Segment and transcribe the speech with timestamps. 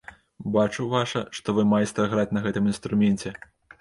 [0.53, 3.29] Бачу, ваша, што вы майстра граць на гэтым інструменце.